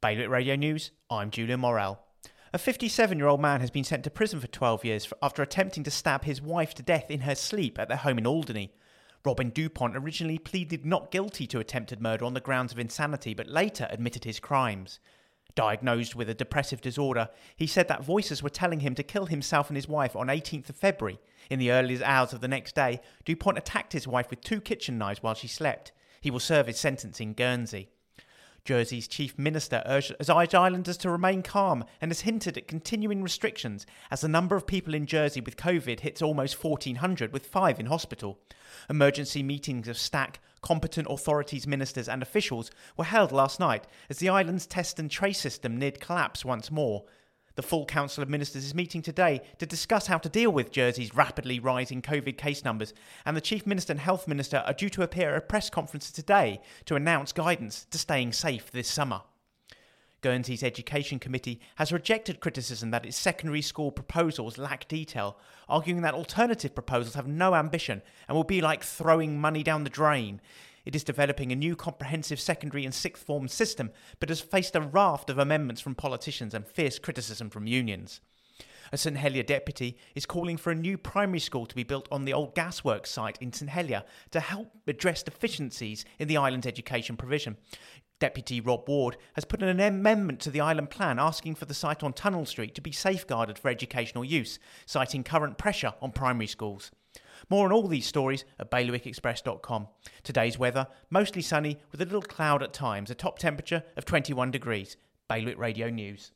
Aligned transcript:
Bailiwick 0.00 0.30
Radio 0.30 0.54
News, 0.54 0.92
I'm 1.10 1.32
Julian 1.32 1.58
Morel. 1.58 1.98
A 2.52 2.58
57 2.58 3.18
year 3.18 3.26
old 3.26 3.40
man 3.40 3.60
has 3.60 3.72
been 3.72 3.82
sent 3.82 4.04
to 4.04 4.10
prison 4.10 4.38
for 4.38 4.46
12 4.46 4.84
years 4.84 5.12
after 5.20 5.42
attempting 5.42 5.82
to 5.82 5.90
stab 5.90 6.22
his 6.22 6.40
wife 6.40 6.72
to 6.74 6.84
death 6.84 7.10
in 7.10 7.22
her 7.22 7.34
sleep 7.34 7.80
at 7.80 7.88
their 7.88 7.96
home 7.96 8.16
in 8.16 8.24
Alderney. 8.24 8.72
Robin 9.24 9.50
Dupont 9.50 9.96
originally 9.96 10.38
pleaded 10.38 10.86
not 10.86 11.10
guilty 11.10 11.48
to 11.48 11.58
attempted 11.58 12.00
murder 12.00 12.24
on 12.24 12.34
the 12.34 12.40
grounds 12.40 12.70
of 12.70 12.78
insanity, 12.78 13.34
but 13.34 13.48
later 13.48 13.88
admitted 13.90 14.22
his 14.22 14.38
crimes. 14.38 15.00
Diagnosed 15.56 16.14
with 16.14 16.30
a 16.30 16.34
depressive 16.34 16.80
disorder, 16.80 17.28
he 17.56 17.66
said 17.66 17.88
that 17.88 18.04
voices 18.04 18.40
were 18.40 18.48
telling 18.48 18.78
him 18.78 18.94
to 18.94 19.02
kill 19.02 19.26
himself 19.26 19.68
and 19.68 19.76
his 19.76 19.88
wife 19.88 20.14
on 20.14 20.28
18th 20.28 20.68
of 20.68 20.76
February. 20.76 21.18
In 21.50 21.58
the 21.58 21.72
early 21.72 22.04
hours 22.04 22.32
of 22.32 22.40
the 22.40 22.46
next 22.46 22.76
day, 22.76 23.00
Dupont 23.24 23.58
attacked 23.58 23.94
his 23.94 24.06
wife 24.06 24.30
with 24.30 24.42
two 24.42 24.60
kitchen 24.60 24.96
knives 24.96 25.24
while 25.24 25.34
she 25.34 25.48
slept. 25.48 25.90
He 26.20 26.30
will 26.30 26.38
serve 26.38 26.68
his 26.68 26.78
sentence 26.78 27.18
in 27.18 27.32
Guernsey. 27.32 27.88
Jersey's 28.64 29.08
chief 29.08 29.38
minister 29.38 29.82
urged 29.86 30.14
islanders 30.54 30.96
to 30.98 31.10
remain 31.10 31.42
calm 31.42 31.84
and 32.00 32.10
has 32.10 32.20
hinted 32.20 32.58
at 32.58 32.68
continuing 32.68 33.22
restrictions 33.22 33.86
as 34.10 34.20
the 34.20 34.28
number 34.28 34.56
of 34.56 34.66
people 34.66 34.94
in 34.94 35.06
Jersey 35.06 35.40
with 35.40 35.56
COVID 35.56 36.00
hits 36.00 36.22
almost 36.22 36.62
1,400, 36.62 37.32
with 37.32 37.46
five 37.46 37.80
in 37.80 37.86
hospital. 37.86 38.38
Emergency 38.90 39.42
meetings 39.42 39.88
of 39.88 39.96
STAC, 39.96 40.36
competent 40.60 41.06
authorities, 41.10 41.66
ministers, 41.66 42.08
and 42.08 42.22
officials 42.22 42.70
were 42.96 43.04
held 43.04 43.32
last 43.32 43.60
night 43.60 43.86
as 44.10 44.18
the 44.18 44.28
island's 44.28 44.66
test 44.66 44.98
and 44.98 45.10
trace 45.10 45.40
system 45.40 45.78
neared 45.78 46.00
collapse 46.00 46.44
once 46.44 46.70
more. 46.70 47.04
The 47.58 47.62
full 47.62 47.86
Council 47.86 48.22
of 48.22 48.28
Ministers 48.28 48.64
is 48.64 48.72
meeting 48.72 49.02
today 49.02 49.42
to 49.58 49.66
discuss 49.66 50.06
how 50.06 50.18
to 50.18 50.28
deal 50.28 50.52
with 50.52 50.70
Jersey's 50.70 51.16
rapidly 51.16 51.58
rising 51.58 52.00
COVID 52.00 52.38
case 52.38 52.64
numbers, 52.64 52.94
and 53.26 53.36
the 53.36 53.40
Chief 53.40 53.66
Minister 53.66 53.92
and 53.92 53.98
Health 53.98 54.28
Minister 54.28 54.58
are 54.64 54.72
due 54.72 54.88
to 54.90 55.02
appear 55.02 55.30
at 55.30 55.38
a 55.38 55.40
press 55.40 55.68
conference 55.68 56.12
today 56.12 56.60
to 56.84 56.94
announce 56.94 57.32
guidance 57.32 57.84
to 57.90 57.98
staying 57.98 58.32
safe 58.32 58.70
this 58.70 58.86
summer. 58.86 59.22
Guernsey's 60.20 60.62
Education 60.62 61.18
Committee 61.18 61.60
has 61.74 61.90
rejected 61.90 62.38
criticism 62.38 62.92
that 62.92 63.04
its 63.04 63.16
secondary 63.16 63.62
school 63.62 63.90
proposals 63.90 64.56
lack 64.56 64.86
detail, 64.86 65.36
arguing 65.68 66.02
that 66.02 66.14
alternative 66.14 66.76
proposals 66.76 67.16
have 67.16 67.26
no 67.26 67.56
ambition 67.56 68.02
and 68.28 68.36
will 68.36 68.44
be 68.44 68.60
like 68.60 68.84
throwing 68.84 69.40
money 69.40 69.64
down 69.64 69.82
the 69.82 69.90
drain. 69.90 70.40
It 70.88 70.96
is 70.96 71.04
developing 71.04 71.52
a 71.52 71.54
new 71.54 71.76
comprehensive 71.76 72.40
secondary 72.40 72.86
and 72.86 72.94
sixth 72.94 73.22
form 73.22 73.46
system, 73.46 73.90
but 74.20 74.30
has 74.30 74.40
faced 74.40 74.74
a 74.74 74.80
raft 74.80 75.28
of 75.28 75.36
amendments 75.36 75.82
from 75.82 75.94
politicians 75.94 76.54
and 76.54 76.66
fierce 76.66 76.98
criticism 76.98 77.50
from 77.50 77.66
unions. 77.66 78.22
A 78.90 78.96
St 78.96 79.18
Helier 79.18 79.42
deputy 79.42 79.98
is 80.14 80.24
calling 80.24 80.56
for 80.56 80.70
a 80.70 80.74
new 80.74 80.96
primary 80.96 81.40
school 81.40 81.66
to 81.66 81.74
be 81.74 81.82
built 81.82 82.08
on 82.10 82.24
the 82.24 82.32
old 82.32 82.54
gasworks 82.54 83.08
site 83.08 83.36
in 83.42 83.52
St 83.52 83.70
Helier 83.70 84.02
to 84.30 84.40
help 84.40 84.72
address 84.86 85.22
deficiencies 85.22 86.06
in 86.18 86.26
the 86.26 86.38
island's 86.38 86.66
education 86.66 87.18
provision. 87.18 87.58
Deputy 88.18 88.58
Rob 88.58 88.88
Ward 88.88 89.18
has 89.34 89.44
put 89.44 89.62
an 89.62 89.78
amendment 89.78 90.40
to 90.40 90.50
the 90.50 90.62
island 90.62 90.88
plan 90.88 91.18
asking 91.18 91.56
for 91.56 91.66
the 91.66 91.74
site 91.74 92.02
on 92.02 92.14
Tunnell 92.14 92.48
Street 92.48 92.74
to 92.76 92.80
be 92.80 92.92
safeguarded 92.92 93.58
for 93.58 93.68
educational 93.68 94.24
use, 94.24 94.58
citing 94.86 95.22
current 95.22 95.58
pressure 95.58 95.92
on 96.00 96.12
primary 96.12 96.46
schools. 96.46 96.90
More 97.48 97.66
on 97.66 97.72
all 97.72 97.88
these 97.88 98.06
stories 98.06 98.44
at 98.58 98.70
bailiwickexpress.com. 98.70 99.88
Today's 100.22 100.58
weather 100.58 100.86
mostly 101.10 101.42
sunny 101.42 101.78
with 101.90 102.00
a 102.00 102.04
little 102.04 102.22
cloud 102.22 102.62
at 102.62 102.72
times, 102.72 103.10
a 103.10 103.14
top 103.14 103.38
temperature 103.38 103.82
of 103.96 104.04
21 104.04 104.50
degrees. 104.50 104.96
Bailiwick 105.28 105.58
Radio 105.58 105.90
News. 105.90 106.32